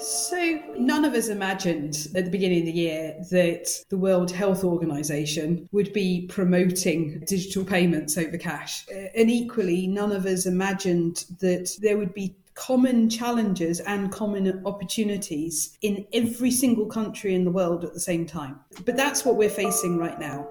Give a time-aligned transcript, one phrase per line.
[0.00, 4.62] So, none of us imagined at the beginning of the year that the World Health
[4.62, 8.86] Organization would be promoting digital payments over cash.
[8.88, 14.62] Uh, and equally, none of us imagined that there would be common challenges and common
[14.64, 18.60] opportunities in every single country in the world at the same time.
[18.84, 20.46] But that's what we're facing right now.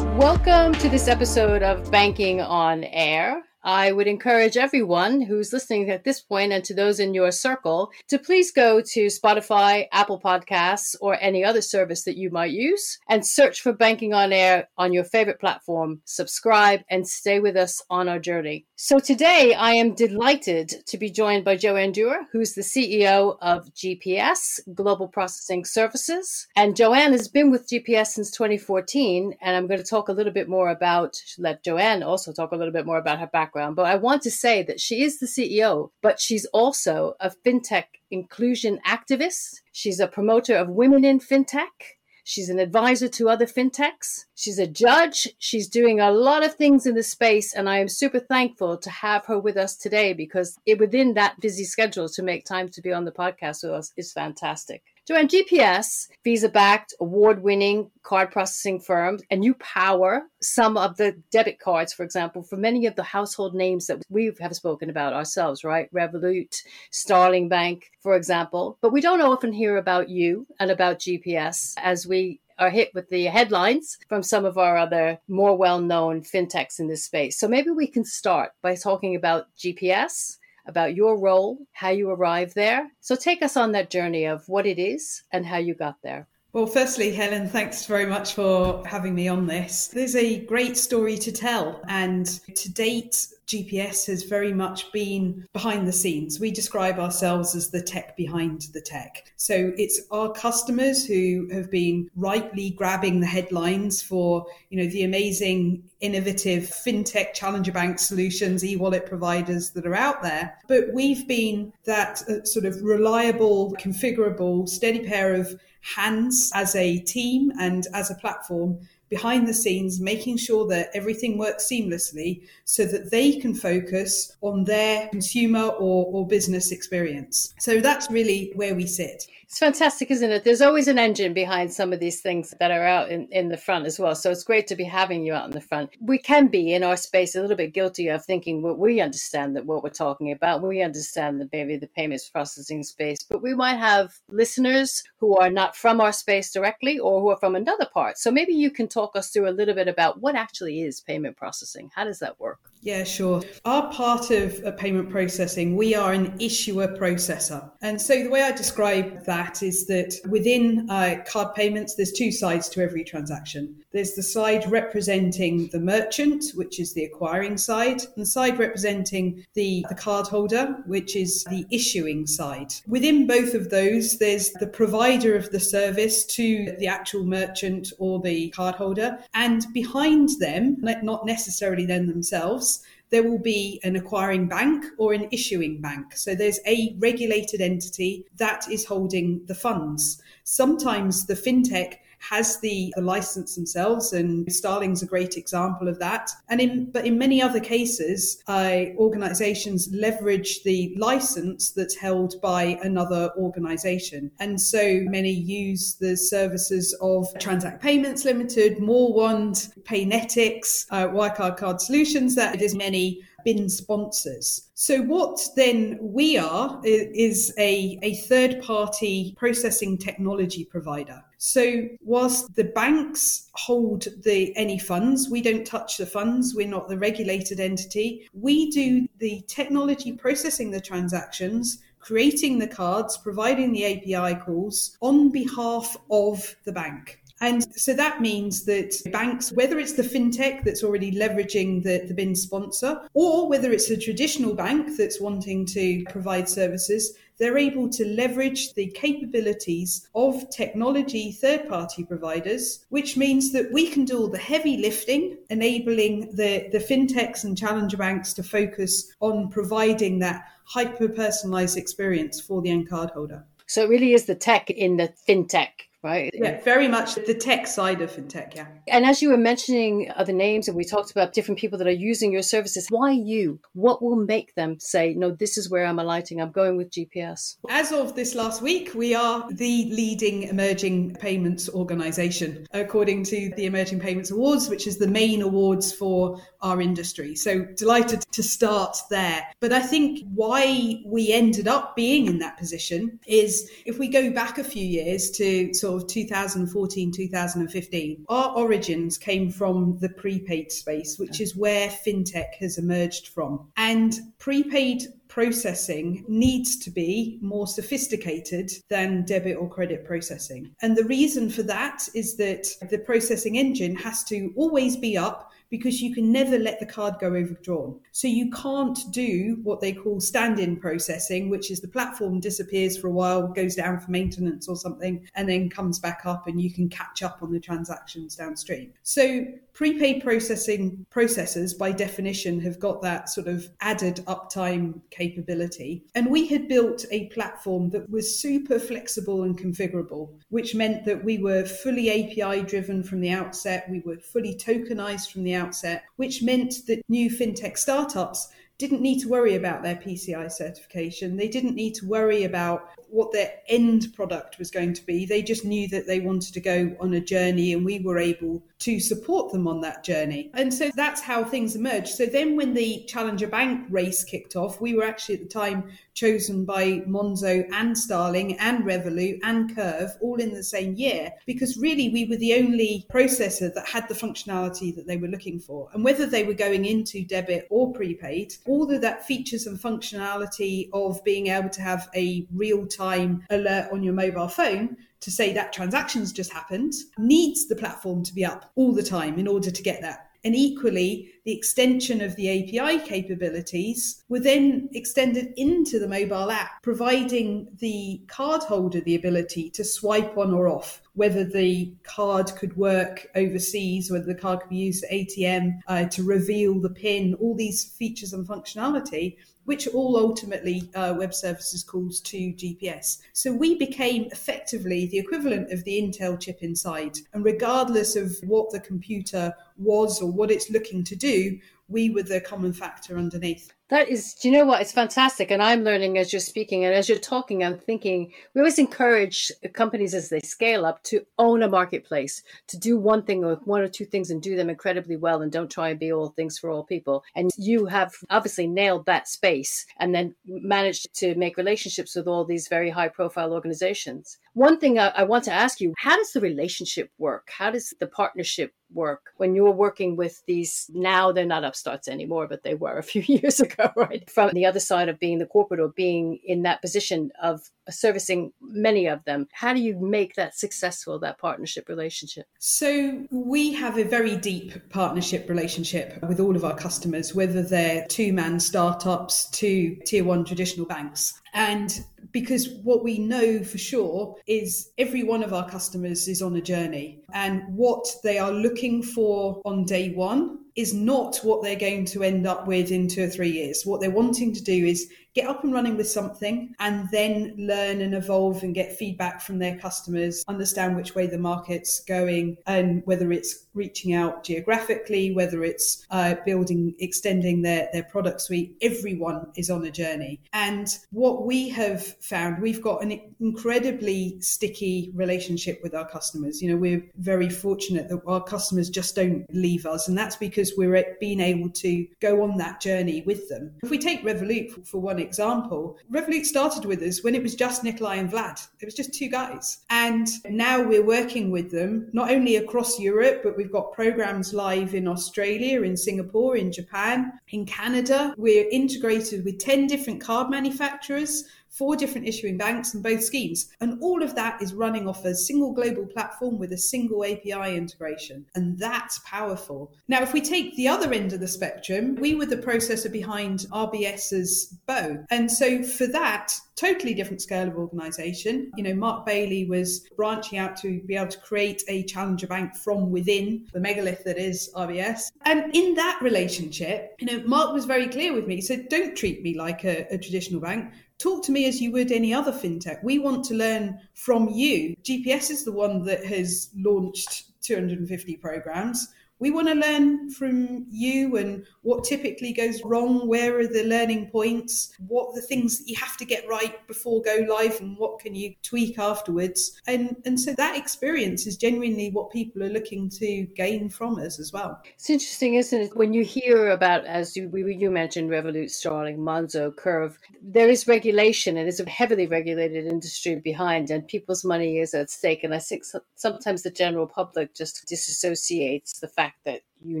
[0.16, 3.47] Welcome to this episode of Banking on Air.
[3.64, 7.90] I would encourage everyone who's listening at this point and to those in your circle
[8.08, 12.98] to please go to Spotify, Apple Podcasts, or any other service that you might use
[13.08, 16.00] and search for Banking on Air on your favorite platform.
[16.04, 18.67] Subscribe and stay with us on our journey.
[18.80, 23.74] So today I am delighted to be joined by Joanne Dewar, who's the CEO of
[23.74, 26.46] GPS, Global Processing Services.
[26.54, 29.34] And Joanne has been with GPS since 2014.
[29.42, 32.56] And I'm going to talk a little bit more about, let Joanne also talk a
[32.56, 35.26] little bit more about her background, but I want to say that she is the
[35.26, 39.56] CEO, but she's also a fintech inclusion activist.
[39.72, 41.97] She's a promoter of women in fintech.
[42.28, 44.26] She's an advisor to other fintechs.
[44.34, 45.28] She's a judge.
[45.38, 47.54] She's doing a lot of things in the space.
[47.54, 51.40] And I am super thankful to have her with us today because it, within that
[51.40, 54.82] busy schedule to make time to be on the podcast with us is fantastic.
[55.08, 61.16] Joanne, GPS, Visa backed, award winning card processing firm, and you power some of the
[61.30, 65.14] debit cards, for example, for many of the household names that we have spoken about
[65.14, 65.90] ourselves, right?
[65.94, 66.54] Revolut,
[66.90, 68.76] Starling Bank, for example.
[68.82, 73.08] But we don't often hear about you and about GPS as we are hit with
[73.08, 77.38] the headlines from some of our other more well known fintechs in this space.
[77.38, 80.37] So maybe we can start by talking about GPS
[80.68, 82.88] about your role, how you arrived there.
[83.00, 86.28] So take us on that journey of what it is and how you got there.
[86.52, 89.88] Well, firstly, Helen, thanks very much for having me on this.
[89.88, 95.88] There's a great story to tell, and to date, GPS has very much been behind
[95.88, 96.38] the scenes.
[96.38, 99.32] We describe ourselves as the tech behind the tech.
[99.36, 105.02] So it's our customers who have been rightly grabbing the headlines for, you know, the
[105.02, 110.56] amazing innovative fintech challenger bank solutions, e-wallet providers that are out there.
[110.68, 116.98] But we've been that uh, sort of reliable, configurable, steady pair of hands as a
[116.98, 122.84] team and as a platform behind the scenes, making sure that everything works seamlessly so
[122.84, 127.54] that they can focus on their consumer or, or business experience.
[127.58, 129.26] So that's really where we sit.
[129.48, 130.44] It's fantastic, isn't it?
[130.44, 133.56] There's always an engine behind some of these things that are out in, in the
[133.56, 134.14] front as well.
[134.14, 135.88] So it's great to be having you out in the front.
[136.02, 139.56] We can be in our space a little bit guilty of thinking well, we understand
[139.56, 140.62] that what we're talking about.
[140.62, 145.48] We understand that maybe the payments processing space, but we might have listeners who are
[145.48, 148.18] not from our space directly or who are from another part.
[148.18, 151.38] So maybe you can talk us through a little bit about what actually is payment
[151.38, 151.90] processing.
[151.94, 152.60] How does that work?
[152.88, 153.42] Yeah, sure.
[153.66, 157.70] Our part of payment processing, we are an issuer processor.
[157.82, 162.32] And so the way I describe that is that within uh, card payments, there's two
[162.32, 163.76] sides to every transaction.
[163.92, 169.44] There's the side representing the merchant, which is the acquiring side, and the side representing
[169.52, 172.72] the, the card holder, which is the issuing side.
[172.86, 178.18] Within both of those, there's the provider of the service to the actual merchant or
[178.20, 179.18] the card holder.
[179.34, 182.77] And behind them, not necessarily them themselves,
[183.10, 186.16] there will be an acquiring bank or an issuing bank.
[186.16, 190.22] So there's a regulated entity that is holding the funds.
[190.44, 196.30] Sometimes the fintech has the, the license themselves, and Starling's a great example of that.
[196.48, 202.78] And in but in many other cases, uh, organisations leverage the license that's held by
[202.82, 211.08] another organisation, and so many use the services of Transact Payments Limited, Moorwand, Paynetics, uh,
[211.08, 212.34] Wirecard Card Solutions.
[212.34, 214.68] That is many bin sponsors.
[214.74, 221.22] So, what then we are is a, a third party processing technology provider.
[221.38, 226.88] So, whilst the banks hold the any funds, we don't touch the funds, we're not
[226.88, 228.28] the regulated entity.
[228.34, 235.30] We do the technology processing the transactions creating the cards, providing the API calls on
[235.30, 237.20] behalf of the bank.
[237.40, 242.14] And so that means that banks, whether it's the fintech that's already leveraging the, the
[242.14, 247.88] bin sponsor, or whether it's a traditional bank that's wanting to provide services, they're able
[247.90, 254.18] to leverage the capabilities of technology third party providers, which means that we can do
[254.18, 260.18] all the heavy lifting, enabling the, the fintechs and challenger banks to focus on providing
[260.18, 263.44] that hyper personalized experience for the end card holder.
[263.66, 266.30] So it really is the tech in the fintech right?
[266.32, 268.66] Yeah, very much the tech side of fintech, yeah.
[268.86, 271.90] And as you were mentioning other names and we talked about different people that are
[271.90, 273.60] using your services, why you?
[273.72, 277.56] What will make them say, no, this is where I'm alighting, I'm going with GPS?
[277.68, 283.66] As of this last week, we are the leading emerging payments organization, according to the
[283.66, 287.34] Emerging Payments Awards, which is the main awards for our industry.
[287.34, 289.46] So delighted to start there.
[289.60, 294.30] But I think why we ended up being in that position is if we go
[294.30, 300.70] back a few years to sort of 2014, 2015, our origins came from the prepaid
[300.70, 303.68] space, which is where fintech has emerged from.
[303.76, 310.70] And prepaid processing needs to be more sophisticated than debit or credit processing.
[310.82, 315.52] And the reason for that is that the processing engine has to always be up
[315.70, 317.98] because you can never let the card go overdrawn.
[318.12, 322.96] So you can't do what they call stand in processing, which is the platform disappears
[322.96, 326.60] for a while, goes down for maintenance or something, and then comes back up and
[326.60, 328.92] you can catch up on the transactions downstream.
[329.02, 329.44] So
[329.78, 336.48] prepaid processing processors by definition have got that sort of added uptime capability and we
[336.48, 341.64] had built a platform that was super flexible and configurable which meant that we were
[341.64, 346.86] fully api driven from the outset we were fully tokenized from the outset which meant
[346.86, 351.36] that new fintech startups didn't need to worry about their PCI certification.
[351.36, 355.26] They didn't need to worry about what their end product was going to be.
[355.26, 358.62] They just knew that they wanted to go on a journey and we were able
[358.80, 360.50] to support them on that journey.
[360.54, 362.08] And so that's how things emerged.
[362.08, 365.90] So then when the Challenger Bank race kicked off, we were actually at the time
[366.18, 371.76] chosen by Monzo and Starling and Revolut and Curve all in the same year because
[371.76, 375.88] really we were the only processor that had the functionality that they were looking for.
[375.92, 380.88] And whether they were going into debit or prepaid, all of that features and functionality
[380.92, 385.52] of being able to have a real time alert on your mobile phone to say
[385.52, 389.70] that transactions just happened needs the platform to be up all the time in order
[389.70, 390.27] to get that.
[390.48, 396.82] And equally, the extension of the API capabilities were then extended into the mobile app,
[396.82, 403.26] providing the cardholder the ability to swipe on or off, whether the card could work
[403.36, 407.54] overseas, whether the card could be used at ATM uh, to reveal the PIN, all
[407.54, 409.36] these features and functionality
[409.68, 413.18] which all ultimately uh, web services calls to GPS.
[413.34, 417.18] So we became effectively the equivalent of the Intel chip inside.
[417.34, 421.58] And regardless of what the computer was or what it's looking to do,
[421.88, 423.72] we were the common factor underneath.
[423.90, 424.82] That is, do you know what?
[424.82, 425.50] It's fantastic.
[425.50, 429.50] And I'm learning as you're speaking and as you're talking, I'm thinking we always encourage
[429.72, 433.80] companies as they scale up to own a marketplace, to do one thing or one
[433.80, 436.58] or two things and do them incredibly well and don't try and be all things
[436.58, 437.24] for all people.
[437.34, 442.44] And you have obviously nailed that space and then managed to make relationships with all
[442.44, 444.36] these very high profile organizations.
[444.52, 447.48] One thing I, I want to ask you how does the relationship work?
[447.56, 452.46] How does the partnership work when you're working with these now they're not upstarts anymore
[452.46, 454.28] but they were a few years ago right.
[454.30, 458.52] from the other side of being the corporate or being in that position of servicing
[458.60, 459.46] many of them.
[459.52, 462.46] How do you make that successful that partnership relationship?
[462.58, 468.06] So we have a very deep partnership relationship with all of our customers whether they're
[468.08, 471.40] two man startups to tier one traditional banks.
[471.54, 476.56] And because what we know for sure is every one of our customers is on
[476.56, 481.74] a journey and what they are looking for on day one is not what they're
[481.74, 483.82] going to end up with in two or three years.
[483.84, 488.00] What they're wanting to do is get up and running with something and then learn
[488.00, 493.02] and evolve and get feedback from their customers, understand which way the market's going and
[493.04, 498.76] whether it's reaching out geographically, whether it's uh, building, extending their, their product suite.
[498.82, 500.40] Everyone is on a journey.
[500.52, 506.60] And what we have found, we've got an incredibly sticky relationship with our customers.
[506.60, 510.08] You know, we're very fortunate that our customers just don't leave us.
[510.08, 513.72] And that's because we're being able to go on that journey with them.
[513.84, 517.84] If we take Revolut for one example, Revolut started with us when it was just
[517.84, 518.66] Nikolai and Vlad.
[518.80, 519.78] It was just two guys.
[519.90, 524.94] And now we're working with them, not only across Europe, but we've got programs live
[524.94, 528.34] in Australia, in Singapore, in Japan, in Canada.
[528.36, 533.68] We're integrated with 10 different card manufacturers four different issuing banks and both schemes.
[533.80, 537.76] And all of that is running off a single global platform with a single API
[537.76, 538.46] integration.
[538.54, 539.92] And that's powerful.
[540.08, 543.66] Now, if we take the other end of the spectrum, we were the processor behind
[543.72, 545.24] RBS's Bo.
[545.30, 548.70] And so for that, totally different scale of organization.
[548.76, 552.76] You know, Mark Bailey was branching out to be able to create a challenger bank
[552.76, 555.32] from within the megalith that is RBS.
[555.44, 558.56] And in that relationship, you know, Mark was very clear with me.
[558.56, 561.92] He said, don't treat me like a, a traditional bank talk to me as you
[561.92, 563.02] would any other fintech.
[563.02, 564.96] We want to learn from you.
[565.02, 569.08] GPS is the one that has launched 250 programs
[569.40, 573.28] we want to learn from you and what typically goes wrong.
[573.28, 574.92] Where are the learning points?
[575.06, 578.34] What the things that you have to get right before go live and what can
[578.34, 579.80] you tweak afterwards?
[579.86, 584.38] And and so that experience is genuinely what people are looking to gain from us
[584.38, 584.80] as well.
[584.94, 585.96] It's interesting isn't it?
[585.96, 591.56] When you hear about as you, you mentioned revolut starling monzo curve there is regulation
[591.56, 595.44] and it's a heavily regulated industry behind and people's money is at stake.
[595.44, 595.84] And i think
[596.16, 600.00] sometimes the general public just disassociates the fact fact that you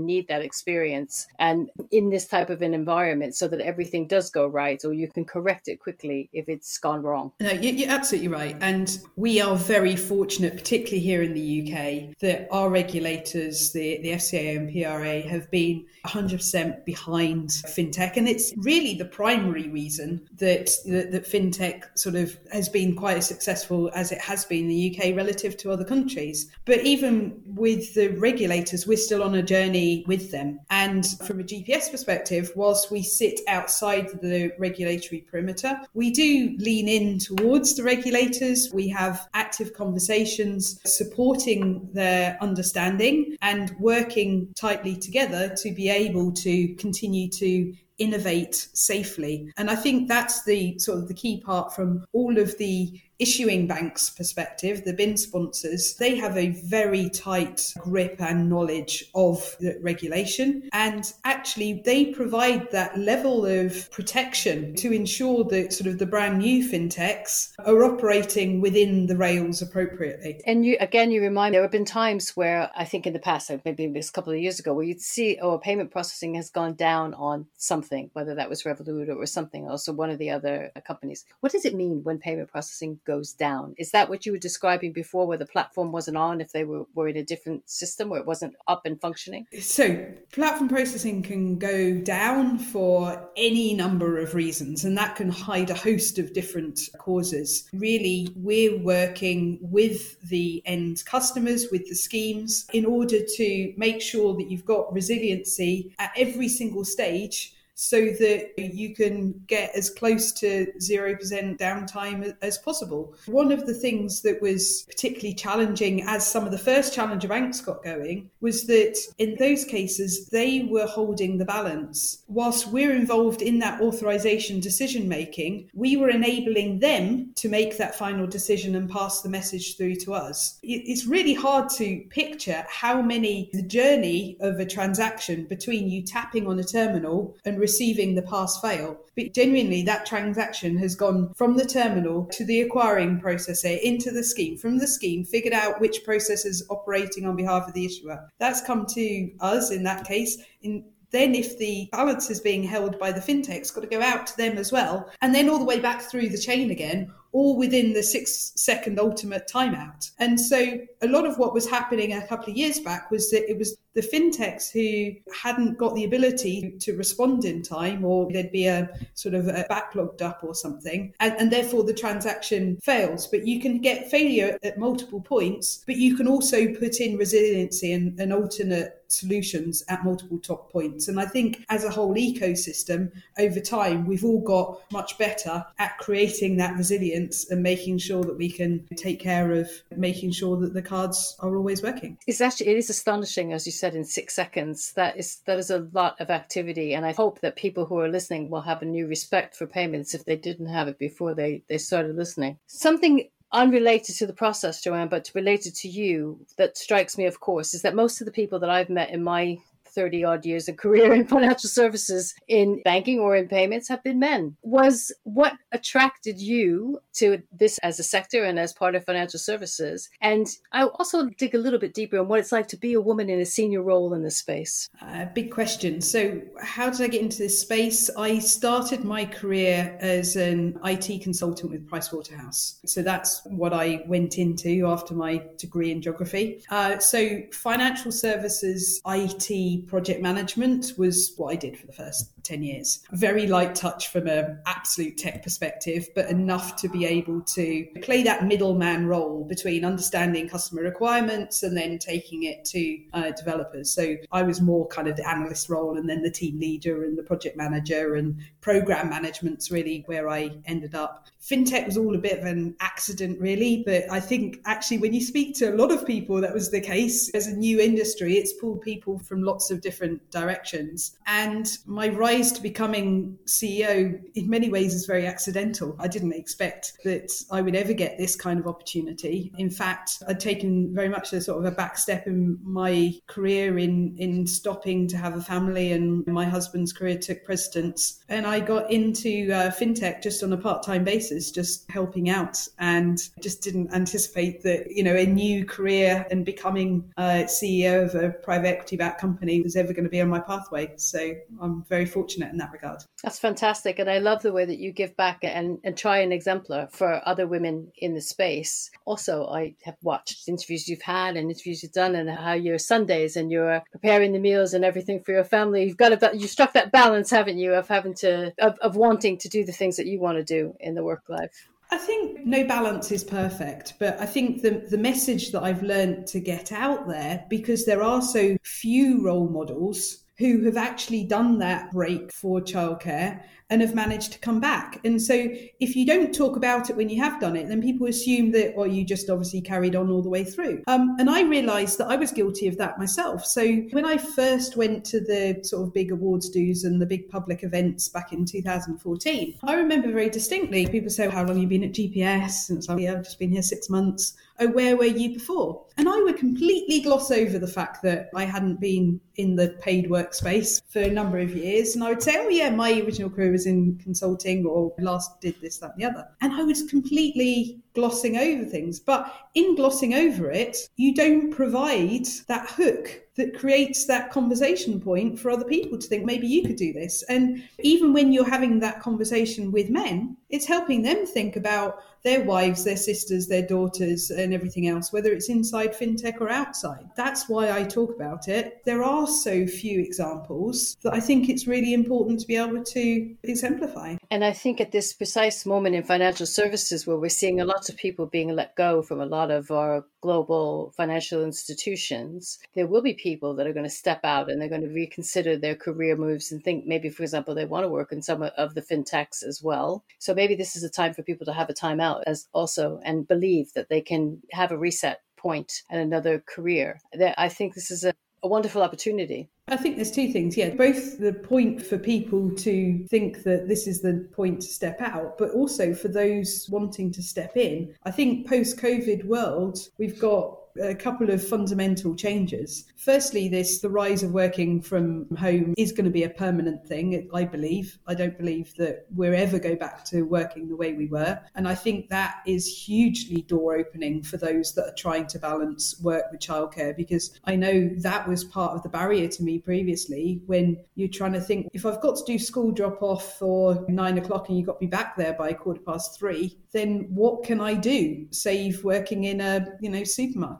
[0.00, 4.46] need that experience and in this type of an environment so that everything does go
[4.46, 7.32] right or you can correct it quickly if it's gone wrong.
[7.40, 8.56] No, you're absolutely right.
[8.60, 14.10] And we are very fortunate, particularly here in the UK, that our regulators, the, the
[14.10, 18.16] FCA and PRA, have been 100% behind fintech.
[18.16, 23.16] And it's really the primary reason that, that, that fintech sort of has been quite
[23.16, 26.50] as successful as it has been in the UK relative to other countries.
[26.64, 30.60] But even with the regulators, we're still on a journey journey with them.
[30.70, 36.88] And from a GPS perspective, whilst we sit outside the regulatory perimeter, we do lean
[36.88, 38.70] in towards the regulators.
[38.72, 46.74] We have active conversations supporting their understanding and working tightly together to be able to
[46.74, 49.52] continue to innovate safely.
[49.56, 53.66] And I think that's the sort of the key part from all of the issuing
[53.66, 59.78] banks' perspective, the BIN sponsors, they have a very tight grip and knowledge of the
[59.82, 60.68] regulation.
[60.72, 66.38] And actually, they provide that level of protection to ensure that sort of the brand
[66.38, 70.40] new fintechs are operating within the rails appropriately.
[70.46, 73.18] And you, again, you remind me, there have been times where I think in the
[73.18, 76.74] past, maybe a couple of years ago, where you'd see, oh, payment processing has gone
[76.74, 80.70] down on something, whether that was Revolut or something else or one of the other
[80.76, 81.24] uh, companies.
[81.40, 83.74] What does it mean when payment processing goes down.
[83.78, 86.84] Is that what you were describing before, where the platform wasn't on, if they were,
[86.94, 89.46] were in a different system where it wasn't up and functioning?
[89.58, 95.70] So, platform processing can go down for any number of reasons, and that can hide
[95.70, 97.68] a host of different causes.
[97.72, 104.36] Really, we're working with the end customers, with the schemes, in order to make sure
[104.36, 110.32] that you've got resiliency at every single stage so that you can get as close
[110.32, 113.14] to 0% downtime as possible.
[113.26, 117.60] One of the things that was particularly challenging as some of the first challenger banks
[117.60, 122.24] got going was that in those cases, they were holding the balance.
[122.26, 127.94] Whilst we're involved in that authorization decision making, we were enabling them to make that
[127.94, 130.58] final decision and pass the message through to us.
[130.64, 136.48] It's really hard to picture how many the journey of a transaction between you tapping
[136.48, 138.96] on a terminal and receiving the pass fail.
[139.14, 144.24] But genuinely, that transaction has gone from the terminal to the acquiring processor into the
[144.24, 148.26] scheme, from the scheme, figured out which processor is operating on behalf of the issuer.
[148.38, 150.38] That's come to us in that case.
[150.62, 154.02] In then if the balance is being held by the fintech, it's got to go
[154.02, 157.10] out to them as well, and then all the way back through the chain again,
[157.32, 160.10] all within the six second ultimate timeout.
[160.18, 163.48] And so a lot of what was happening a couple of years back was that
[163.50, 168.52] it was the fintechs who hadn't got the ability to respond in time, or there'd
[168.52, 173.26] be a sort of a backlogged up or something, and, and therefore the transaction fails.
[173.26, 177.92] But you can get failure at multiple points, but you can also put in resiliency
[177.92, 181.08] and, and alternate solutions at multiple top points.
[181.08, 185.98] And I think as a whole ecosystem, over time, we've all got much better at
[185.98, 190.74] creating that resilience and making sure that we can take care of making sure that
[190.74, 192.18] the cards are always working.
[192.26, 194.92] It's actually it is astonishing, as you said, in six seconds.
[194.94, 196.94] That is that is a lot of activity.
[196.94, 200.14] And I hope that people who are listening will have a new respect for payments
[200.14, 202.58] if they didn't have it before they, they started listening.
[202.66, 207.72] Something unrelated to the process, Joanne, but related to you, that strikes me, of course,
[207.74, 209.58] is that most of the people that I've met in my
[209.90, 214.18] 30 odd years of career in financial services in banking or in payments have been
[214.18, 214.56] men.
[214.62, 220.08] Was what attracted you to this as a sector and as part of financial services?
[220.20, 223.00] And I also dig a little bit deeper on what it's like to be a
[223.00, 224.88] woman in a senior role in this space.
[225.00, 226.00] Uh, big question.
[226.00, 228.10] So, how did I get into this space?
[228.16, 232.78] I started my career as an IT consultant with Pricewaterhouse.
[232.86, 236.62] So, that's what I went into after my degree in geography.
[236.70, 242.62] Uh, so, financial services, IT, Project management was what I did for the first 10
[242.62, 243.04] years.
[243.12, 248.22] Very light touch from an absolute tech perspective, but enough to be able to play
[248.22, 253.90] that middleman role between understanding customer requirements and then taking it to uh, developers.
[253.90, 257.18] So I was more kind of the analyst role and then the team leader and
[257.18, 261.26] the project manager and program management's really where I ended up.
[261.40, 265.20] FinTech was all a bit of an accident, really, but I think actually when you
[265.20, 267.30] speak to a lot of people, that was the case.
[267.30, 271.16] As a new industry, it's pulled people from lots of different directions.
[271.26, 275.94] And my rise to becoming CEO in many ways is very accidental.
[275.98, 279.52] I didn't expect that I would ever get this kind of opportunity.
[279.58, 283.78] In fact, I'd taken very much a sort of a back step in my career
[283.78, 288.20] in, in stopping to have a family, and my husband's career took precedence.
[288.28, 292.56] And I got into uh, FinTech just on a part time basis, just helping out,
[292.78, 298.14] and just didn't anticipate that, you know, a new career and becoming uh, CEO of
[298.14, 300.92] a private equity backed company was ever going to be on my pathway.
[300.96, 303.02] So I'm very fortunate in that regard.
[303.22, 303.98] That's fantastic.
[303.98, 307.20] And I love the way that you give back and, and try an exemplar for
[307.26, 308.90] other women in the space.
[309.04, 313.36] Also, I have watched interviews you've had and interviews you've done and how your Sundays
[313.36, 315.84] and you're preparing the meals and everything for your family.
[315.84, 319.38] You've got a, you struck that balance, haven't you, of having to, of, of wanting
[319.38, 321.68] to do the things that you want to do in the work life.
[321.90, 326.26] I think no balance is perfect, but I think the, the message that I've learned
[326.28, 331.58] to get out there, because there are so few role models who have actually done
[331.58, 335.00] that break for childcare and have managed to come back.
[335.04, 338.06] And so if you don't talk about it when you have done it, then people
[338.06, 340.82] assume that, well, you just obviously carried on all the way through.
[340.86, 343.44] Um, and I realized that I was guilty of that myself.
[343.44, 347.28] So when I first went to the sort of big awards dues and the big
[347.28, 351.66] public events back in 2014, I remember very distinctly people say, how long have you
[351.66, 352.70] been at GPS?
[352.70, 354.34] And it's like, yeah, I've just been here six months.
[354.60, 355.84] Oh, where were you before?
[355.98, 360.08] And I would completely gloss over the fact that I hadn't been in the paid
[360.08, 361.94] workspace for a number of years.
[361.94, 365.60] And I would say, oh, yeah, my original career was in consulting or last did
[365.60, 366.28] this, that, and the other.
[366.40, 369.00] And I was completely glossing over things.
[369.00, 375.38] But in glossing over it, you don't provide that hook that creates that conversation point
[375.38, 377.22] for other people to think maybe you could do this.
[377.28, 382.42] And even when you're having that conversation with men, it's helping them think about their
[382.44, 387.08] wives, their sisters, their daughters, and everything else, whether it's inside fintech or outside.
[387.16, 388.82] That's why I talk about it.
[388.84, 393.36] There are so few examples that I think it's really important to be able to
[393.44, 394.16] exemplify.
[394.32, 397.87] And I think at this precise moment in financial services, where we're seeing a lot
[397.88, 403.02] of people being let go from a lot of our global financial institutions, there will
[403.02, 406.16] be people that are going to step out and they're going to reconsider their career
[406.16, 409.42] moves and think maybe, for example, they want to work in some of the fintechs
[409.42, 410.04] as well.
[410.18, 413.00] So maybe this is a time for people to have a time out as also
[413.04, 417.00] and believe that they can have a reset point and another career.
[417.36, 419.48] I think this is a a wonderful opportunity.
[419.68, 420.56] I think there's two things.
[420.56, 425.00] Yeah, both the point for people to think that this is the point to step
[425.00, 427.94] out, but also for those wanting to step in.
[428.04, 432.84] I think post COVID world, we've got a couple of fundamental changes.
[432.96, 437.28] Firstly, this the rise of working from home is going to be a permanent thing,
[437.32, 437.98] I believe.
[438.06, 441.38] I don't believe that we're ever go back to working the way we were.
[441.54, 446.00] And I think that is hugely door opening for those that are trying to balance
[446.02, 450.42] work with childcare because I know that was part of the barrier to me previously
[450.46, 454.18] when you're trying to think if I've got to do school drop off for nine
[454.18, 457.60] o'clock and you've got to be back there by quarter past three, then what can
[457.60, 458.26] I do?
[458.30, 460.57] Save working in a you know supermarket.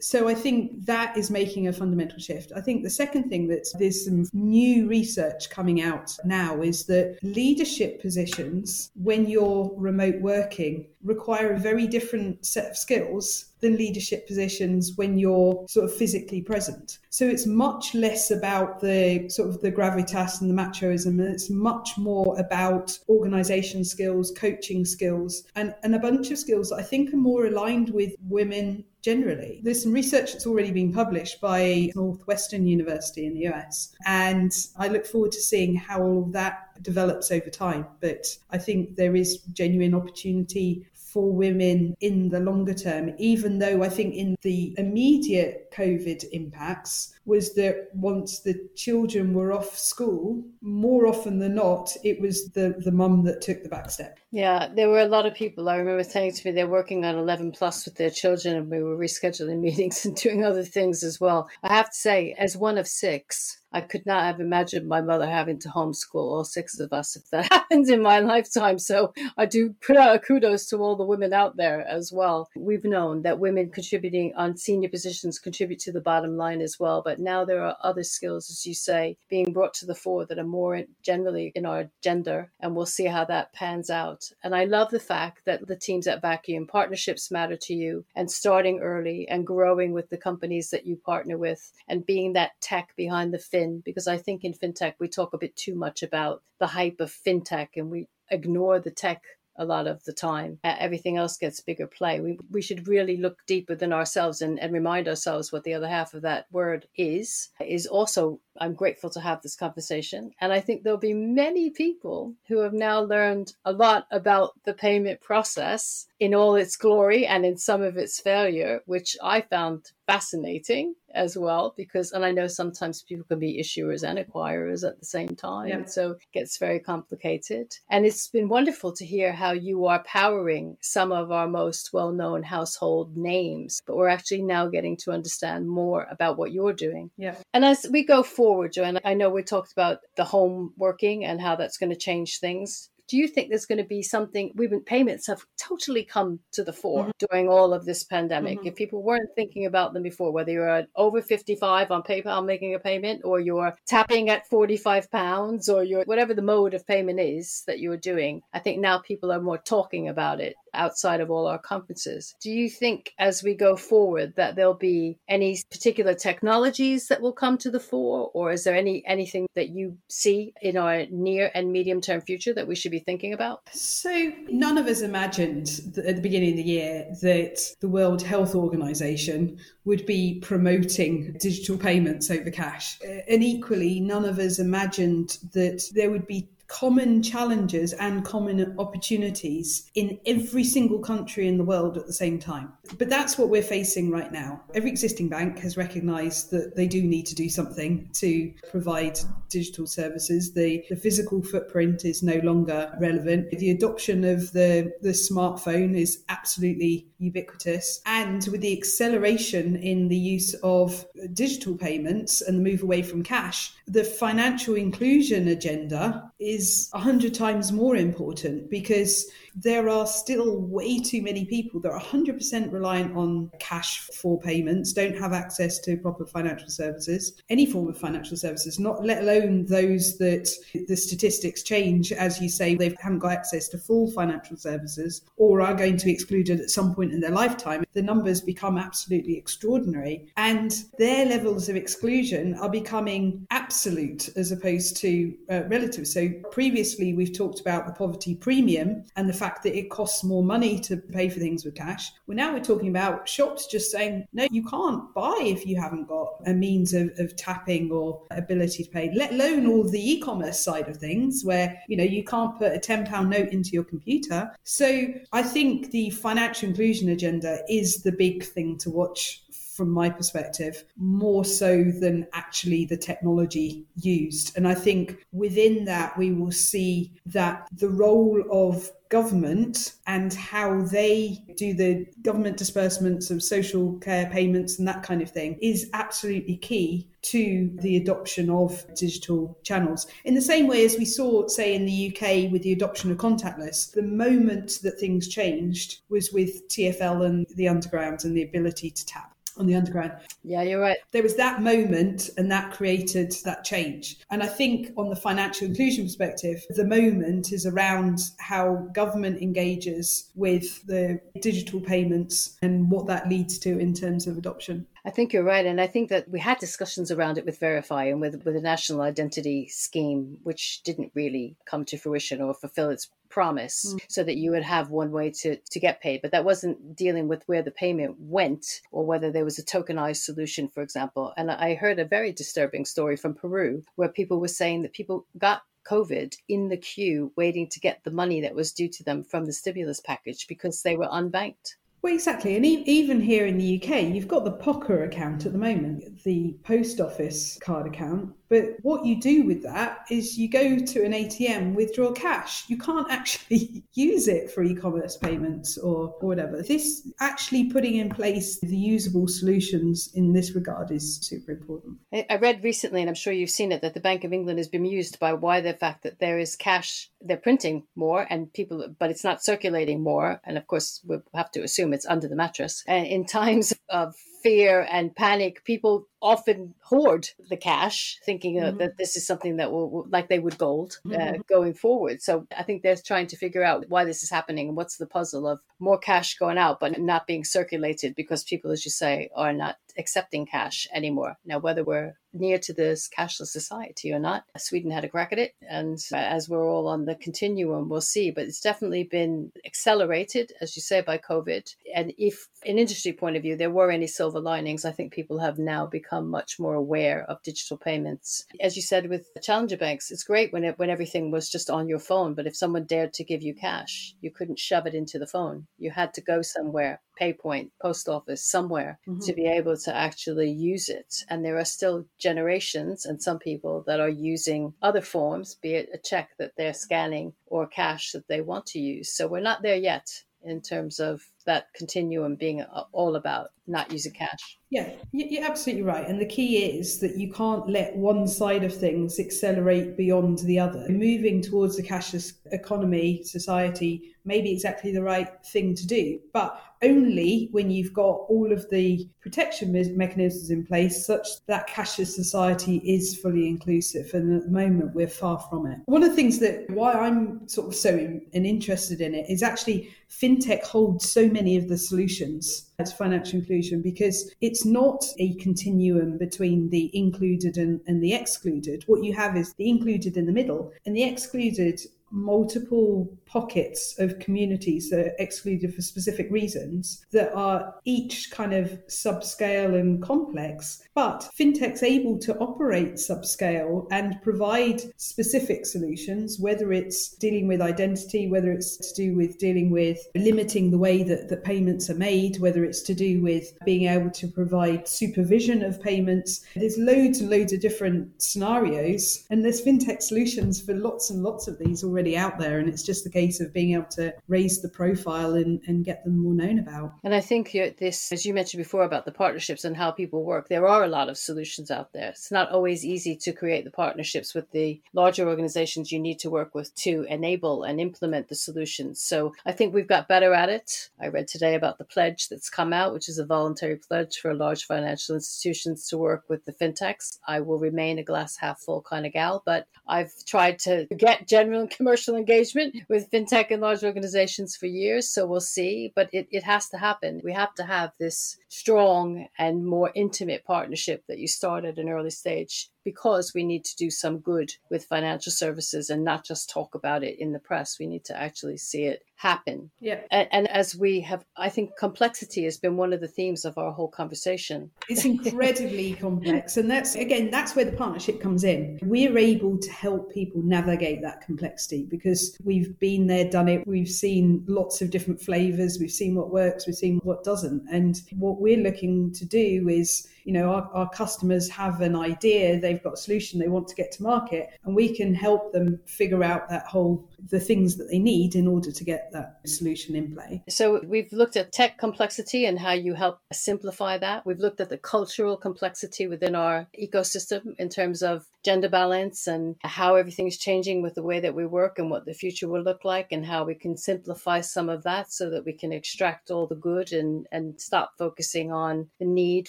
[0.00, 2.52] So I think that is making a fundamental shift.
[2.54, 7.18] I think the second thing that there's some new research coming out now is that
[7.22, 14.26] leadership positions when you're remote working require a very different set of skills than leadership
[14.26, 16.98] positions when you're sort of physically present.
[17.10, 21.50] So it's much less about the sort of the gravitas and the machoism, and it's
[21.50, 26.82] much more about organization skills, coaching skills, and, and a bunch of skills that I
[26.82, 29.60] think are more aligned with women generally.
[29.62, 34.88] There's some research that's already been published by Northwestern University in the US, and I
[34.88, 37.86] look forward to seeing how all of that develops over time.
[38.00, 43.82] But I think there is genuine opportunity for women in the longer term, even though
[43.82, 50.42] I think in the immediate COVID impacts was that once the children were off school,
[50.62, 54.18] more often than not, it was the, the mum that took the back step.
[54.32, 57.16] Yeah, there were a lot of people I remember saying to me they're working on
[57.16, 61.20] 11 plus with their children and we were rescheduling meetings and doing other things as
[61.20, 61.48] well.
[61.62, 65.28] I have to say, as one of six, I could not have imagined my mother
[65.28, 68.78] having to homeschool all six of us if that happened in my lifetime.
[68.78, 72.48] So I do put out a kudos to all the women out there as well.
[72.56, 77.02] We've known that women contributing on senior positions contribute to the bottom line as well
[77.10, 80.38] but now there are other skills, as you say, being brought to the fore that
[80.38, 84.30] are more generally in our gender, and we'll see how that pans out.
[84.44, 88.30] And I love the fact that the teams at Vacuum partnerships matter to you, and
[88.30, 92.94] starting early and growing with the companies that you partner with, and being that tech
[92.94, 96.44] behind the fin, because I think in fintech we talk a bit too much about
[96.60, 99.24] the hype of fintech and we ignore the tech
[99.60, 100.58] a lot of the time.
[100.64, 102.20] Uh, everything else gets bigger play.
[102.20, 105.88] We, we should really look deeper within ourselves and, and remind ourselves what the other
[105.88, 107.50] half of that word is.
[107.60, 110.32] Is also, I'm grateful to have this conversation.
[110.40, 114.74] And I think there'll be many people who have now learned a lot about the
[114.74, 119.92] payment process in all its glory and in some of its failure, which I found
[120.06, 124.98] fascinating as well because and i know sometimes people can be issuers and acquirers at
[124.98, 125.84] the same time yeah.
[125.84, 127.72] so it gets very complicated.
[127.88, 132.42] And it's been wonderful to hear how you are powering some of our most well-known
[132.42, 137.10] household names but we're actually now getting to understand more about what you're doing.
[137.16, 137.36] Yeah.
[137.54, 141.40] And as we go forward joanne i know we talked about the home working and
[141.40, 144.52] how that's going to change things do you think there's going to be something?
[144.54, 147.26] We've been payments have totally come to the fore mm-hmm.
[147.28, 148.58] during all of this pandemic.
[148.58, 148.68] Mm-hmm.
[148.68, 152.78] If people weren't thinking about them before, whether you're over 55 on PayPal making a
[152.78, 157.64] payment, or you're tapping at 45 pounds, or you're whatever the mode of payment is
[157.66, 161.46] that you're doing, I think now people are more talking about it outside of all
[161.46, 162.34] our conferences.
[162.40, 167.32] Do you think as we go forward that there'll be any particular technologies that will
[167.32, 171.50] come to the fore or is there any anything that you see in our near
[171.54, 173.62] and medium term future that we should be thinking about?
[173.72, 178.54] So none of us imagined at the beginning of the year that the World Health
[178.54, 182.98] Organization would be promoting digital payments over cash.
[183.02, 188.74] Uh, and equally none of us imagined that there would be common challenges and common
[188.78, 192.72] opportunities in every single country in the world at the same time.
[192.96, 194.62] But that's what we're facing right now.
[194.74, 199.86] Every existing bank has recognized that they do need to do something to provide digital
[199.86, 200.52] services.
[200.52, 203.50] The, the physical footprint is no longer relevant.
[203.50, 208.00] The adoption of the, the smartphone is absolutely ubiquitous.
[208.06, 211.04] And with the acceleration in the use of
[211.34, 216.59] digital payments and the move away from cash, the financial inclusion agenda is
[216.92, 222.72] 100 times more important because there are still way too many people that are 100%
[222.72, 227.98] reliant on cash for payments, don't have access to proper financial services, any form of
[227.98, 230.48] financial services, not let alone those that
[230.88, 235.60] the statistics change, as you say, they haven't got access to full financial services or
[235.60, 237.84] are going to be excluded at some point in their lifetime.
[237.92, 240.30] The numbers become absolutely extraordinary.
[240.36, 246.06] And their levels of exclusion are becoming absolute as opposed to uh, relative.
[246.06, 250.42] So previously, we've talked about the poverty premium and the fact that it costs more
[250.42, 252.12] money to pay for things with cash.
[252.26, 256.08] Well, now we're talking about shops just saying, no, you can't buy if you haven't
[256.08, 260.62] got a means of, of tapping or ability to pay, let alone all the e-commerce
[260.62, 264.50] side of things where, you know, you can't put a £10 note into your computer.
[264.64, 269.42] So I think the financial inclusion agenda is the big thing to watch
[269.80, 274.54] from my perspective, more so than actually the technology used.
[274.54, 280.82] And I think within that, we will see that the role of government and how
[280.82, 285.88] they do the government disbursements of social care payments and that kind of thing is
[285.94, 290.06] absolutely key to the adoption of digital channels.
[290.24, 293.16] In the same way as we saw, say, in the UK with the adoption of
[293.16, 298.90] contactless, the moment that things changed was with TFL and the underground and the ability
[298.90, 300.12] to tap on the underground.
[300.42, 300.96] Yeah, you're right.
[301.12, 304.18] There was that moment and that created that change.
[304.30, 310.30] And I think on the financial inclusion perspective, the moment is around how government engages
[310.34, 314.86] with the digital payments and what that leads to in terms of adoption.
[315.04, 315.64] I think you're right.
[315.64, 318.60] And I think that we had discussions around it with Verify and with, with a
[318.60, 324.00] national identity scheme, which didn't really come to fruition or fulfill its promise mm.
[324.08, 326.20] so that you would have one way to, to get paid.
[326.22, 330.24] But that wasn't dealing with where the payment went or whether there was a tokenized
[330.24, 331.32] solution, for example.
[331.36, 335.26] And I heard a very disturbing story from Peru where people were saying that people
[335.38, 339.24] got COVID in the queue waiting to get the money that was due to them
[339.24, 341.76] from the stimulus package because they were unbanked.
[342.02, 342.56] Well, exactly.
[342.56, 346.22] And e- even here in the UK, you've got the POCA account at the moment,
[346.24, 348.34] the post office card account.
[348.50, 352.64] But what you do with that is you go to an ATM, withdraw cash.
[352.68, 356.60] You can't actually use it for e commerce payments or, or whatever.
[356.60, 361.98] This actually putting in place the usable solutions in this regard is super important.
[362.12, 364.68] I read recently, and I'm sure you've seen it, that the Bank of England is
[364.68, 369.10] bemused by why the fact that there is cash, they're printing more and people, but
[369.10, 370.40] it's not circulating more.
[370.44, 372.82] And of course, we have to assume it's under the mattress.
[372.88, 378.78] And in times of fear and panic, people often hoard the cash, thinking mm-hmm.
[378.78, 381.40] that this is something that will, like they would gold uh, mm-hmm.
[381.48, 382.20] going forward.
[382.22, 385.06] So I think they're trying to figure out why this is happening and what's the
[385.06, 389.30] puzzle of more cash going out, but not being circulated because people, as you say,
[389.34, 391.36] are not accepting cash anymore.
[391.44, 395.38] Now, whether we're near to this cashless society or not, Sweden had a crack at
[395.38, 395.54] it.
[395.68, 398.30] And as we're all on the continuum, we'll see.
[398.30, 401.74] But it's definitely been accelerated, as you say, by COVID.
[401.94, 405.38] And if, in industry point of view, there were any silver linings, I think people
[405.40, 408.44] have now become much more aware of digital payments.
[408.60, 411.88] As you said with challenger banks, it's great when it, when everything was just on
[411.88, 412.34] your phone.
[412.34, 415.66] But if someone dared to give you cash, you couldn't shove it into the phone.
[415.78, 419.20] You had to go somewhere PayPoint, post office, somewhere mm-hmm.
[419.20, 421.24] to be able to actually use it.
[421.28, 425.90] And there are still generations and some people that are using other forms, be it
[425.92, 429.12] a check that they're scanning or cash that they want to use.
[429.12, 430.08] So we're not there yet
[430.42, 434.58] in terms of that continuum being all about not using cash.
[434.70, 436.06] Yeah, you're absolutely right.
[436.06, 440.58] And the key is that you can't let one side of things accelerate beyond the
[440.58, 440.86] other.
[440.88, 446.60] Moving towards a cashless economy, society, may be exactly the right thing to do, but
[446.82, 452.76] only when you've got all of the protection mechanisms in place such that cashless society
[452.78, 454.12] is fully inclusive.
[454.14, 455.78] And at the moment, we're far from it.
[455.86, 459.28] One of the things that why I'm sort of so in, and interested in it
[459.28, 465.04] is actually fintech holds so many of the solutions to financial inclusion because it's not
[465.18, 468.84] a continuum between the included and, and the excluded.
[468.86, 474.18] What you have is the included in the middle, and the excluded multiple pockets of
[474.18, 480.82] communities that are excluded for specific reasons that are each kind of subscale and complex.
[480.94, 488.28] But fintech's able to operate subscale and provide specific solutions, whether it's dealing with identity,
[488.28, 492.40] whether it's to do with dealing with limiting the way that, that payments are made,
[492.40, 496.44] whether it's to do with being able to provide supervision of payments.
[496.56, 501.46] There's loads and loads of different scenarios, and there's fintech solutions for lots and lots
[501.46, 504.14] of these already already out there, and it's just a case of being able to
[504.26, 506.94] raise the profile and, and get them more known about.
[507.04, 510.48] And I think this, as you mentioned before about the partnerships and how people work,
[510.48, 512.08] there are a lot of solutions out there.
[512.08, 516.30] It's not always easy to create the partnerships with the larger organizations you need to
[516.30, 519.02] work with to enable and implement the solutions.
[519.02, 520.88] So I think we've got better at it.
[520.98, 524.32] I read today about the pledge that's come out, which is a voluntary pledge for
[524.32, 527.18] large financial institutions to work with the fintechs.
[527.28, 531.28] I will remain a glass half full kind of gal, but I've tried to get
[531.28, 535.12] general and commercial commercial engagement with fintech and large organizations for years.
[535.12, 537.20] So we'll see, but it, it has to happen.
[537.24, 541.88] We have to have this strong and more intimate partnership that you start at an
[541.88, 546.50] early stage because we need to do some good with financial services and not just
[546.50, 547.78] talk about it in the press.
[547.78, 549.70] We need to actually see it happen.
[549.80, 550.00] Yeah.
[550.10, 553.58] And, and, as we have, I think complexity has been one of the themes of
[553.58, 554.70] our whole conversation.
[554.88, 556.56] It's incredibly complex.
[556.56, 558.78] And that's, again, that's where the partnership comes in.
[558.82, 563.66] We're able to help people navigate that complexity because we've been there, done it.
[563.66, 565.78] We've seen lots of different flavors.
[565.78, 566.66] We've seen what works.
[566.66, 567.62] We've seen what doesn't.
[567.70, 572.58] And what we're looking to do is you know our, our customers have an idea
[572.60, 575.78] they've got a solution they want to get to market and we can help them
[575.86, 579.94] figure out that whole the things that they need in order to get that solution
[579.96, 580.42] in play.
[580.48, 584.26] So we've looked at tech complexity and how you help simplify that.
[584.26, 589.56] We've looked at the cultural complexity within our ecosystem in terms of gender balance and
[589.62, 592.84] how everything's changing with the way that we work and what the future will look
[592.84, 596.46] like and how we can simplify some of that so that we can extract all
[596.46, 599.48] the good and, and stop focusing on the need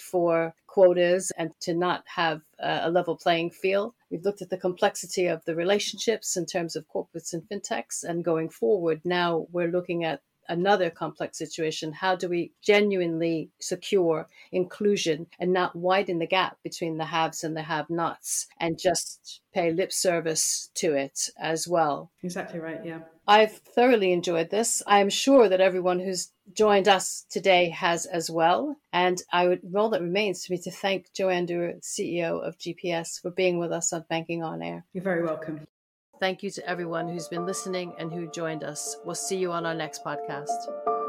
[0.00, 3.94] for quotas and to not have a level playing field.
[4.10, 8.04] We've looked at the complexity of the relationships in terms of corporates and fintechs.
[8.04, 11.92] And going forward, now we're looking at another complex situation.
[11.92, 17.56] How do we genuinely secure inclusion and not widen the gap between the haves and
[17.56, 22.10] the have nots and just pay lip service to it as well?
[22.22, 22.80] Exactly right.
[22.84, 23.00] Yeah.
[23.26, 24.82] I've thoroughly enjoyed this.
[24.86, 28.76] I am sure that everyone who's joined us today has as well.
[28.92, 33.20] And I would all that remains to me to thank Joanne Dewar, CEO of GPS,
[33.20, 34.84] for being with us on Banking on Air.
[34.92, 35.66] You're very welcome.
[36.22, 38.96] Thank you to everyone who's been listening and who joined us.
[39.04, 41.01] We'll see you on our next podcast.